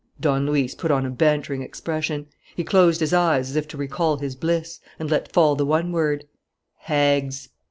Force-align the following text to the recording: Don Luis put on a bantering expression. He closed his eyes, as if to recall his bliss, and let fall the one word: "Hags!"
Don 0.19 0.47
Luis 0.47 0.73
put 0.73 0.89
on 0.89 1.05
a 1.05 1.11
bantering 1.11 1.61
expression. 1.61 2.25
He 2.55 2.63
closed 2.63 3.01
his 3.01 3.13
eyes, 3.13 3.51
as 3.51 3.55
if 3.55 3.67
to 3.67 3.77
recall 3.77 4.17
his 4.17 4.35
bliss, 4.35 4.79
and 4.97 5.11
let 5.11 5.31
fall 5.31 5.55
the 5.55 5.63
one 5.63 5.91
word: 5.91 6.23
"Hags!" 6.79 7.49